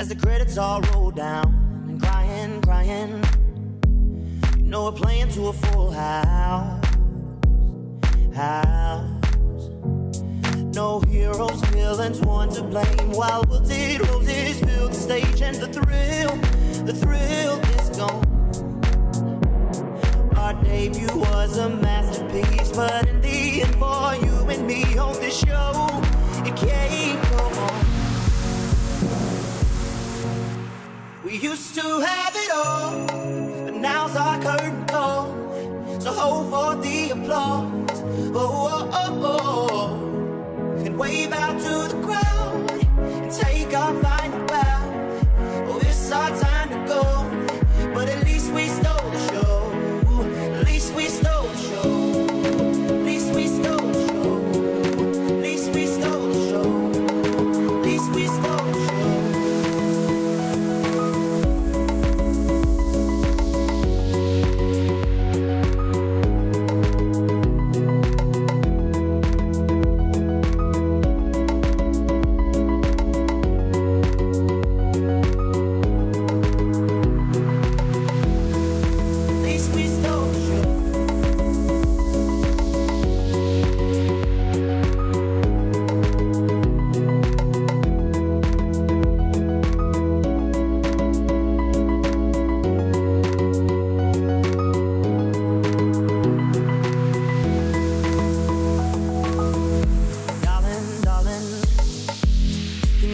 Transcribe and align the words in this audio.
As 0.00 0.08
the 0.08 0.16
credits 0.16 0.56
all 0.56 0.80
roll 0.94 1.10
down. 1.10 1.84
And 1.86 2.00
crying, 2.00 2.62
crying. 2.62 3.22
You 4.56 4.62
know 4.62 4.84
we're 4.84 4.92
playing 4.92 5.28
to 5.32 5.48
a 5.48 5.52
full 5.52 5.90
house. 5.90 6.82
House. 8.34 9.68
No 10.74 11.00
heroes, 11.00 11.60
villains, 11.66 12.18
one 12.22 12.48
to 12.54 12.62
blame. 12.62 13.12
While 13.12 13.44
wilted 13.50 14.00
roses 14.08 14.60
fill 14.60 14.88
the 14.88 14.94
stage, 14.94 15.42
and 15.42 15.56
the 15.56 15.68
thrill, 15.68 16.34
the 16.86 16.94
thrill 16.94 17.69
We 31.30 31.36
used 31.36 31.76
to 31.76 32.00
have 32.00 32.34
it 32.34 32.50
all, 32.50 33.06
but 33.06 33.74
now's 33.76 34.16
our 34.16 34.42
curtain 34.42 34.84
call. 34.86 35.26
So 36.00 36.10
hold 36.10 36.50
for 36.50 36.82
the 36.82 37.10
applause. 37.10 38.02
Oh, 38.34 38.68
oh, 38.72 38.90
oh, 38.92 39.19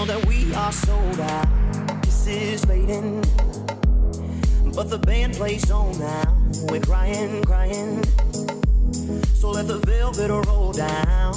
know 0.00 0.06
that 0.06 0.26
we 0.26 0.54
are 0.54 0.72
sold 0.72 1.20
out. 1.20 2.02
This 2.02 2.26
is 2.26 2.64
fading, 2.64 3.20
but 4.74 4.88
the 4.88 4.98
band 4.98 5.34
plays 5.34 5.70
on 5.70 5.98
now. 5.98 6.36
We're 6.70 6.80
crying, 6.80 7.42
crying. 7.44 8.02
So 9.34 9.50
let 9.50 9.66
the 9.66 9.78
velvet 9.84 10.30
roll 10.46 10.72
down, 10.72 11.34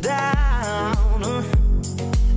down. 0.00 1.44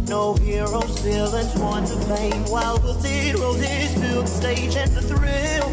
No 0.07 0.35
heroes, 0.35 0.99
villains, 0.99 1.55
one 1.55 1.85
to 1.85 1.95
blame. 2.05 2.45
While 2.45 2.77
wilted 2.79 3.39
roses 3.39 3.93
fill 4.01 4.21
the 4.21 4.27
stage, 4.27 4.75
and 4.75 4.91
the 4.91 5.01
thrill, 5.01 5.69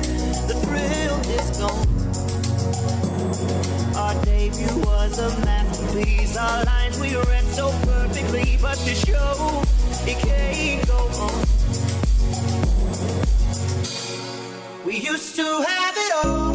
the 0.48 0.56
thrill 0.64 1.20
is 1.38 1.58
gone. 1.58 2.09
Our 3.96 4.14
debut 4.24 4.76
was 4.84 5.18
a 5.18 5.28
masterpiece. 5.44 6.36
Our 6.36 6.64
lines 6.64 6.98
we 6.98 7.16
read 7.16 7.44
so 7.46 7.70
perfectly, 7.84 8.58
but 8.60 8.78
the 8.78 8.94
show 8.94 9.62
it 10.06 10.18
can't 10.18 10.86
go 10.86 10.98
on. 11.24 11.44
We 14.86 14.96
used 14.96 15.36
to 15.36 15.62
have 15.62 15.94
it 15.96 16.12
all, 16.24 16.54